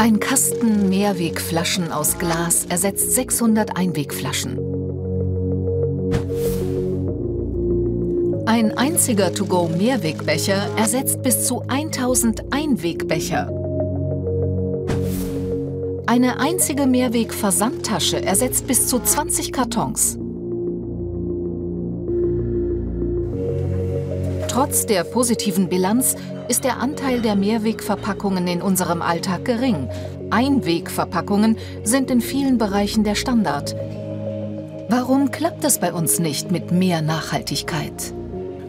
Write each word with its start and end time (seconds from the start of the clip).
Ein 0.00 0.18
Kasten 0.18 0.88
Mehrwegflaschen 0.88 1.92
aus 1.92 2.18
Glas 2.18 2.64
ersetzt 2.64 3.12
600 3.12 3.76
Einwegflaschen. 3.76 4.56
Ein 8.46 8.78
einziger 8.78 9.30
To-Go-Mehrwegbecher 9.34 10.70
ersetzt 10.78 11.22
bis 11.22 11.46
zu 11.46 11.64
1000 11.68 12.50
Einwegbecher. 12.50 13.48
Eine 16.06 16.40
einzige 16.40 16.86
Mehrweg-Versandtasche 16.86 18.24
ersetzt 18.24 18.66
bis 18.66 18.86
zu 18.86 19.00
20 19.00 19.52
Kartons. 19.52 20.16
Trotz 24.50 24.84
der 24.84 25.04
positiven 25.04 25.68
Bilanz 25.68 26.16
ist 26.48 26.64
der 26.64 26.80
Anteil 26.80 27.22
der 27.22 27.36
Mehrwegverpackungen 27.36 28.48
in 28.48 28.60
unserem 28.60 29.00
Alltag 29.00 29.44
gering. 29.44 29.88
Einwegverpackungen 30.30 31.56
sind 31.84 32.10
in 32.10 32.20
vielen 32.20 32.58
Bereichen 32.58 33.04
der 33.04 33.14
Standard. 33.14 33.76
Warum 34.88 35.30
klappt 35.30 35.62
es 35.62 35.78
bei 35.78 35.92
uns 35.92 36.18
nicht 36.18 36.50
mit 36.50 36.72
mehr 36.72 37.00
Nachhaltigkeit? 37.00 38.12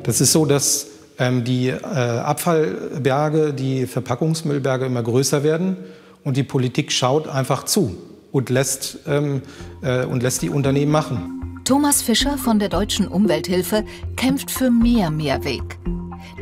Das 0.04 0.22
ist 0.22 0.34
so, 0.34 0.46
dass 0.46 0.86
ähm, 1.18 1.44
die 1.44 1.70
äh, 1.70 1.80
Abfallberge, 1.80 3.52
die 3.52 3.88
Verpackungsmüllberge 3.88 4.86
immer 4.86 5.02
größer 5.02 5.42
werden 5.42 5.78
und 6.24 6.38
die 6.38 6.44
Politik 6.44 6.92
schaut 6.92 7.28
einfach 7.28 7.64
zu 7.64 7.98
und 8.32 8.52
lässt, 8.52 9.00
ähm, 9.08 9.42
äh, 9.82 10.06
und 10.06 10.22
lässt 10.22 10.44
die 10.44 10.52
Unternehmen 10.52 10.92
machen. 10.92 11.41
Thomas 11.64 12.02
Fischer 12.02 12.38
von 12.38 12.60
der 12.60 12.70
Deutschen 12.70 13.08
Umwelthilfe 13.08 13.86
kämpft 14.16 14.52
für 14.52 14.72
mehr 14.72 15.12
Mehrweg. 15.12 15.78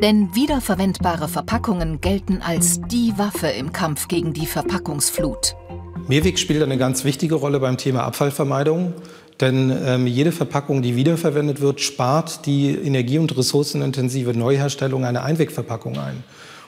Denn 0.01 0.33
wiederverwendbare 0.33 1.27
Verpackungen 1.27 1.99
gelten 1.99 2.41
als 2.41 2.79
die 2.89 3.13
Waffe 3.17 3.47
im 3.47 3.73
Kampf 3.73 4.07
gegen 4.07 4.33
die 4.33 4.45
Verpackungsflut. 4.45 5.55
Mehrweg 6.07 6.39
spielt 6.39 6.63
eine 6.63 6.77
ganz 6.77 7.03
wichtige 7.03 7.35
Rolle 7.35 7.59
beim 7.59 7.77
Thema 7.77 8.03
Abfallvermeidung. 8.03 8.93
Denn 9.41 9.71
ähm, 9.85 10.07
jede 10.07 10.31
Verpackung, 10.31 10.81
die 10.81 10.95
wiederverwendet 10.95 11.61
wird, 11.61 11.79
spart 11.79 12.45
die 12.45 12.71
energie- 12.71 13.19
und 13.19 13.37
ressourcenintensive 13.37 14.33
Neuherstellung 14.33 15.05
einer 15.05 15.23
Einwegverpackung 15.23 15.97
ein. 15.97 16.23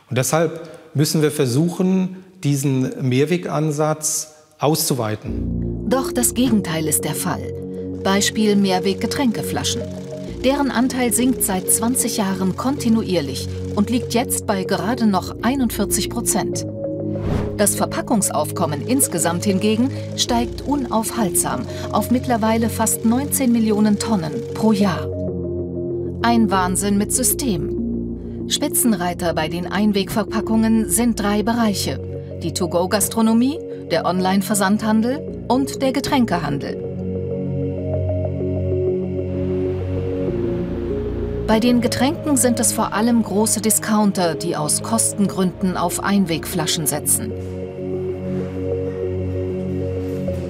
Und 0.10 0.18
deshalb 0.18 0.70
müssen 0.94 1.22
wir 1.22 1.32
versuchen, 1.32 2.18
diesen 2.44 3.08
Mehrwegansatz 3.08 4.34
auszuweiten. 4.60 5.88
Doch 5.90 6.12
das 6.12 6.34
Gegenteil 6.34 6.88
ist 6.88 7.04
der 7.04 7.16
Fall. 7.16 7.71
Beispiel 8.04 8.56
Mehrweg-Getränkeflaschen. 8.56 9.82
Deren 10.44 10.72
Anteil 10.72 11.14
sinkt 11.14 11.44
seit 11.44 11.70
20 11.70 12.18
Jahren 12.18 12.56
kontinuierlich 12.56 13.48
und 13.76 13.90
liegt 13.90 14.14
jetzt 14.14 14.48
bei 14.48 14.64
gerade 14.64 15.06
noch 15.06 15.36
41 15.42 16.10
Prozent. 16.10 16.66
Das 17.58 17.76
Verpackungsaufkommen 17.76 18.88
insgesamt 18.88 19.46
hingegen 19.46 19.92
steigt 20.18 20.64
unaufhaltsam 20.64 21.62
auf 21.92 22.10
mittlerweile 22.10 22.70
fast 22.70 23.06
19 23.06 23.52
Millionen 23.52 24.00
Tonnen 24.00 24.34
pro 24.56 24.72
Jahr. 24.72 25.08
Ein 26.24 26.50
Wahnsinn 26.50 26.98
mit 26.98 27.12
System. 27.12 28.48
Spitzenreiter 28.48 29.34
bei 29.34 29.48
den 29.48 29.68
Einwegverpackungen 29.72 30.90
sind 30.90 31.20
drei 31.20 31.44
Bereiche. 31.44 32.00
Die 32.42 32.54
To-Go-Gastronomie, 32.54 33.60
der 33.92 34.06
Online-Versandhandel 34.06 35.46
und 35.48 35.82
der 35.82 35.92
Getränkehandel. 35.92 36.91
Bei 41.52 41.60
den 41.60 41.82
Getränken 41.82 42.38
sind 42.38 42.62
es 42.62 42.72
vor 42.72 42.94
allem 42.94 43.24
große 43.24 43.60
Discounter, 43.60 44.36
die 44.36 44.56
aus 44.56 44.84
Kostengründen 44.84 45.76
auf 45.76 46.02
Einwegflaschen 46.02 46.88
setzen. 46.88 47.30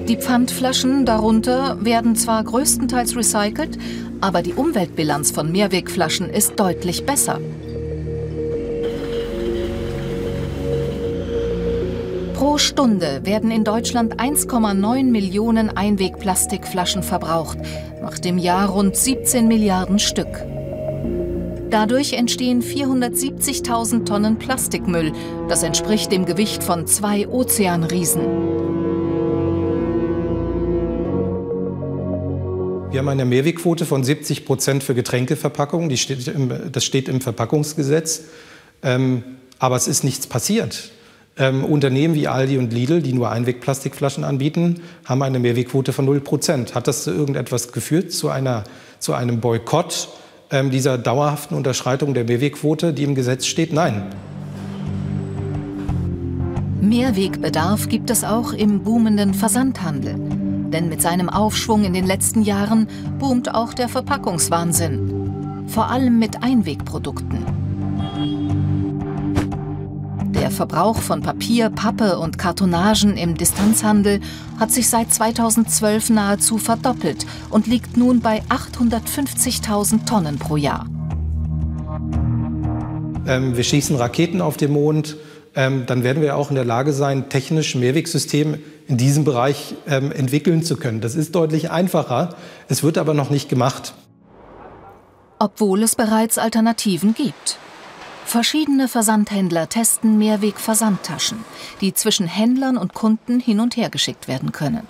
Die 0.06 0.16
Pfandflaschen 0.16 1.04
darunter 1.04 1.84
werden 1.84 2.14
zwar 2.14 2.44
größtenteils 2.44 3.16
recycelt, 3.16 3.78
aber 4.20 4.42
die 4.42 4.54
Umweltbilanz 4.54 5.32
von 5.32 5.50
Mehrwegflaschen 5.50 6.30
ist 6.30 6.60
deutlich 6.60 7.04
besser. 7.04 7.40
Pro 12.34 12.58
Stunde 12.58 13.22
werden 13.24 13.50
in 13.50 13.64
Deutschland 13.64 14.20
1,9 14.20 15.02
Millionen 15.06 15.76
Einwegplastikflaschen 15.76 17.02
verbraucht, 17.02 17.58
macht 18.00 18.24
im 18.24 18.38
Jahr 18.38 18.68
rund 18.68 18.94
17 18.94 19.48
Milliarden 19.48 19.98
Stück. 19.98 20.51
Dadurch 21.72 22.12
entstehen 22.12 22.62
470.000 22.62 24.04
Tonnen 24.04 24.38
Plastikmüll. 24.38 25.12
Das 25.48 25.62
entspricht 25.62 26.12
dem 26.12 26.26
Gewicht 26.26 26.62
von 26.62 26.86
zwei 26.86 27.26
Ozeanriesen. 27.26 28.20
Wir 32.90 32.98
haben 32.98 33.08
eine 33.08 33.24
Mehrwegquote 33.24 33.86
von 33.86 34.04
70 34.04 34.44
Prozent 34.44 34.82
für 34.82 34.94
Getränkeverpackungen. 34.94 35.96
Steht 35.96 36.28
im, 36.28 36.52
das 36.70 36.84
steht 36.84 37.08
im 37.08 37.22
Verpackungsgesetz. 37.22 38.24
Ähm, 38.82 39.24
aber 39.58 39.76
es 39.76 39.88
ist 39.88 40.04
nichts 40.04 40.26
passiert. 40.26 40.90
Ähm, 41.38 41.64
Unternehmen 41.64 42.14
wie 42.14 42.28
Aldi 42.28 42.58
und 42.58 42.70
Lidl, 42.74 43.00
die 43.00 43.14
nur 43.14 43.30
Einwegplastikflaschen 43.30 44.24
anbieten, 44.24 44.82
haben 45.06 45.22
eine 45.22 45.38
Mehrwegquote 45.38 45.94
von 45.94 46.04
0 46.04 46.20
Prozent. 46.20 46.74
Hat 46.74 46.86
das 46.86 47.04
zu 47.04 47.12
irgendetwas 47.12 47.72
geführt, 47.72 48.12
zu, 48.12 48.28
einer, 48.28 48.64
zu 48.98 49.14
einem 49.14 49.40
Boykott 49.40 50.10
ähm, 50.52 50.70
dieser 50.70 50.98
dauerhaften 50.98 51.56
Unterschreitung 51.56 52.14
der 52.14 52.24
Mehrwegquote, 52.24 52.92
die 52.92 53.04
im 53.04 53.14
Gesetz 53.14 53.46
steht? 53.46 53.72
Nein. 53.72 54.04
Mehrwegbedarf 56.80 57.88
gibt 57.88 58.10
es 58.10 58.22
auch 58.22 58.52
im 58.52 58.82
boomenden 58.82 59.34
Versandhandel. 59.34 60.16
Denn 60.72 60.88
mit 60.88 61.02
seinem 61.02 61.28
Aufschwung 61.28 61.84
in 61.84 61.92
den 61.92 62.06
letzten 62.06 62.42
Jahren 62.42 62.88
boomt 63.18 63.54
auch 63.54 63.74
der 63.74 63.88
Verpackungswahnsinn. 63.88 65.64
Vor 65.68 65.90
allem 65.90 66.18
mit 66.18 66.42
Einwegprodukten. 66.42 67.61
Der 70.52 70.68
Verbrauch 70.68 70.98
von 70.98 71.22
Papier, 71.22 71.70
Pappe 71.70 72.18
und 72.18 72.36
Kartonagen 72.36 73.16
im 73.16 73.38
Distanzhandel 73.38 74.20
hat 74.60 74.70
sich 74.70 74.86
seit 74.86 75.10
2012 75.10 76.10
nahezu 76.10 76.58
verdoppelt 76.58 77.24
und 77.48 77.66
liegt 77.66 77.96
nun 77.96 78.20
bei 78.20 78.42
850.000 78.50 80.04
Tonnen 80.04 80.38
pro 80.38 80.58
Jahr. 80.58 80.84
Ähm, 83.26 83.56
wir 83.56 83.64
schießen 83.64 83.96
Raketen 83.96 84.42
auf 84.42 84.58
den 84.58 84.72
Mond. 84.72 85.16
Ähm, 85.54 85.84
dann 85.86 86.02
werden 86.04 86.20
wir 86.20 86.36
auch 86.36 86.50
in 86.50 86.56
der 86.56 86.66
Lage 86.66 86.92
sein, 86.92 87.30
technisch 87.30 87.74
Mehrwegsysteme 87.74 88.58
in 88.86 88.98
diesem 88.98 89.24
Bereich 89.24 89.74
ähm, 89.88 90.12
entwickeln 90.12 90.62
zu 90.62 90.76
können. 90.76 91.00
Das 91.00 91.14
ist 91.14 91.34
deutlich 91.34 91.70
einfacher. 91.70 92.36
Es 92.68 92.82
wird 92.82 92.98
aber 92.98 93.14
noch 93.14 93.30
nicht 93.30 93.48
gemacht. 93.48 93.94
Obwohl 95.38 95.82
es 95.82 95.96
bereits 95.96 96.36
Alternativen 96.36 97.14
gibt. 97.14 97.56
Verschiedene 98.32 98.88
Versandhändler 98.88 99.68
testen 99.68 100.16
Mehrweg-Versandtaschen, 100.16 101.44
die 101.82 101.92
zwischen 101.92 102.26
Händlern 102.26 102.78
und 102.78 102.94
Kunden 102.94 103.40
hin 103.40 103.60
und 103.60 103.76
her 103.76 103.90
geschickt 103.90 104.26
werden 104.26 104.52
können. 104.52 104.86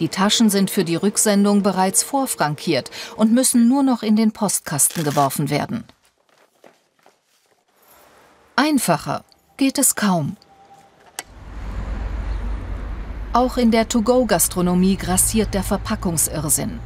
Die 0.00 0.08
Taschen 0.08 0.50
sind 0.50 0.68
für 0.68 0.82
die 0.82 0.96
Rücksendung 0.96 1.62
bereits 1.62 2.02
vorfrankiert 2.02 2.90
und 3.14 3.32
müssen 3.32 3.68
nur 3.68 3.84
noch 3.84 4.02
in 4.02 4.16
den 4.16 4.32
Postkasten 4.32 5.04
geworfen 5.04 5.48
werden. 5.48 5.84
Einfacher 8.56 9.24
geht 9.56 9.78
es 9.78 9.94
kaum. 9.94 10.36
Auch 13.32 13.58
in 13.58 13.70
der 13.70 13.88
To-Go-Gastronomie 13.88 14.96
grassiert 14.96 15.54
der 15.54 15.62
Verpackungsirrsinn. 15.62 16.80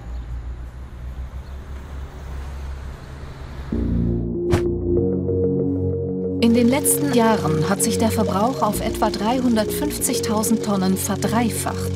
In 6.40 6.52
den 6.52 6.68
letzten 6.68 7.14
Jahren 7.14 7.70
hat 7.70 7.82
sich 7.82 7.96
der 7.96 8.10
Verbrauch 8.10 8.60
auf 8.60 8.80
etwa 8.80 9.06
350.000 9.06 10.62
Tonnen 10.62 10.98
verdreifacht. 10.98 11.92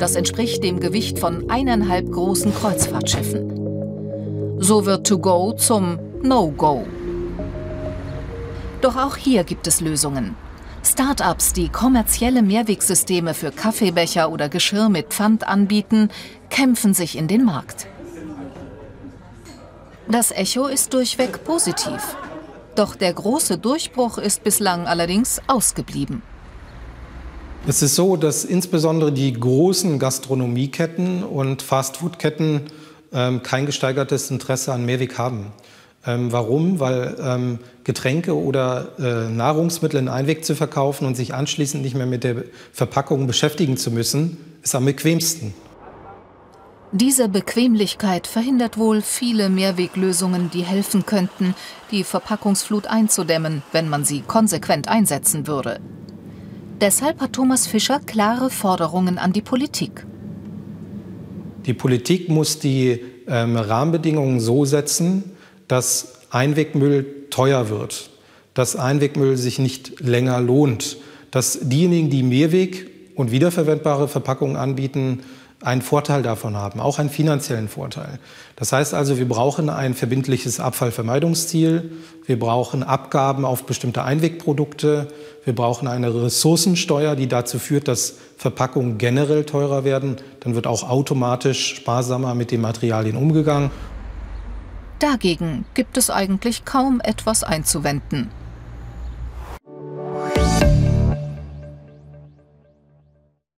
Das 0.00 0.16
entspricht 0.16 0.64
dem 0.64 0.80
Gewicht 0.80 1.20
von 1.20 1.48
eineinhalb 1.48 2.10
großen 2.10 2.52
Kreuzfahrtschiffen. 2.52 4.58
So 4.58 4.84
wird 4.84 5.06
To 5.06 5.18
Go 5.18 5.52
zum 5.52 6.00
No-Go. 6.22 6.84
Doch 8.80 8.96
auch 8.96 9.16
hier 9.16 9.44
gibt 9.44 9.68
es 9.68 9.80
Lösungen. 9.80 10.34
Start-ups, 10.84 11.52
die 11.52 11.68
kommerzielle 11.68 12.42
Mehrwegsysteme 12.42 13.32
für 13.32 13.52
Kaffeebecher 13.52 14.32
oder 14.32 14.48
Geschirr 14.48 14.88
mit 14.88 15.08
Pfand 15.08 15.46
anbieten, 15.46 16.08
kämpfen 16.50 16.94
sich 16.94 17.16
in 17.16 17.28
den 17.28 17.44
Markt. 17.44 17.86
Das 20.08 20.32
Echo 20.32 20.66
ist 20.66 20.94
durchweg 20.94 21.44
positiv. 21.44 22.16
Doch 22.78 22.94
der 22.94 23.12
große 23.12 23.58
Durchbruch 23.58 24.18
ist 24.18 24.44
bislang 24.44 24.86
allerdings 24.86 25.40
ausgeblieben. 25.48 26.22
Es 27.66 27.82
ist 27.82 27.96
so, 27.96 28.16
dass 28.16 28.44
insbesondere 28.44 29.10
die 29.10 29.32
großen 29.32 29.98
Gastronomieketten 29.98 31.24
und 31.24 31.60
Fastfoodketten 31.60 32.60
ähm, 33.12 33.42
kein 33.42 33.66
gesteigertes 33.66 34.30
Interesse 34.30 34.72
an 34.72 34.84
Mehrweg 34.84 35.18
haben. 35.18 35.46
Ähm, 36.06 36.30
warum? 36.30 36.78
Weil 36.78 37.16
ähm, 37.20 37.58
Getränke 37.82 38.36
oder 38.36 38.90
äh, 39.00 39.28
Nahrungsmittel 39.28 39.98
in 39.98 40.08
Einweg 40.08 40.44
zu 40.44 40.54
verkaufen 40.54 41.04
und 41.04 41.16
sich 41.16 41.34
anschließend 41.34 41.82
nicht 41.82 41.96
mehr 41.96 42.06
mit 42.06 42.22
der 42.22 42.44
Verpackung 42.72 43.26
beschäftigen 43.26 43.76
zu 43.76 43.90
müssen, 43.90 44.36
ist 44.62 44.76
am 44.76 44.84
bequemsten. 44.84 45.52
Diese 46.92 47.28
Bequemlichkeit 47.28 48.26
verhindert 48.26 48.78
wohl 48.78 49.02
viele 49.02 49.50
Mehrweglösungen, 49.50 50.50
die 50.50 50.62
helfen 50.62 51.04
könnten, 51.04 51.54
die 51.90 52.02
Verpackungsflut 52.02 52.86
einzudämmen, 52.86 53.62
wenn 53.72 53.90
man 53.90 54.06
sie 54.06 54.22
konsequent 54.22 54.88
einsetzen 54.88 55.46
würde. 55.46 55.80
Deshalb 56.80 57.20
hat 57.20 57.34
Thomas 57.34 57.66
Fischer 57.66 58.00
klare 58.00 58.48
Forderungen 58.48 59.18
an 59.18 59.34
die 59.34 59.42
Politik. 59.42 60.06
Die 61.66 61.74
Politik 61.74 62.30
muss 62.30 62.58
die 62.58 63.00
ähm, 63.26 63.56
Rahmenbedingungen 63.56 64.40
so 64.40 64.64
setzen, 64.64 65.24
dass 65.66 66.20
Einwegmüll 66.30 67.26
teuer 67.28 67.68
wird, 67.68 68.08
dass 68.54 68.76
Einwegmüll 68.76 69.36
sich 69.36 69.58
nicht 69.58 70.00
länger 70.00 70.40
lohnt, 70.40 70.96
dass 71.30 71.58
diejenigen, 71.60 72.08
die 72.08 72.22
Mehrweg- 72.22 72.88
und 73.14 73.30
wiederverwendbare 73.30 74.08
Verpackungen 74.08 74.56
anbieten, 74.56 75.20
einen 75.62 75.82
Vorteil 75.82 76.22
davon 76.22 76.56
haben, 76.56 76.80
auch 76.80 76.98
einen 76.98 77.10
finanziellen 77.10 77.68
Vorteil. 77.68 78.20
Das 78.56 78.72
heißt 78.72 78.94
also, 78.94 79.18
wir 79.18 79.28
brauchen 79.28 79.70
ein 79.70 79.94
verbindliches 79.94 80.60
Abfallvermeidungsziel, 80.60 81.90
wir 82.26 82.38
brauchen 82.38 82.82
Abgaben 82.82 83.44
auf 83.44 83.64
bestimmte 83.64 84.04
Einwegprodukte, 84.04 85.08
wir 85.44 85.54
brauchen 85.54 85.88
eine 85.88 86.14
Ressourcensteuer, 86.14 87.16
die 87.16 87.26
dazu 87.26 87.58
führt, 87.58 87.88
dass 87.88 88.14
Verpackungen 88.36 88.98
generell 88.98 89.44
teurer 89.44 89.82
werden. 89.82 90.16
Dann 90.40 90.54
wird 90.54 90.66
auch 90.66 90.88
automatisch 90.88 91.74
sparsamer 91.76 92.34
mit 92.34 92.50
den 92.50 92.60
Materialien 92.60 93.16
umgegangen. 93.16 93.70
Dagegen 95.00 95.64
gibt 95.74 95.96
es 95.96 96.10
eigentlich 96.10 96.64
kaum 96.64 97.00
etwas 97.00 97.44
einzuwenden. 97.44 98.30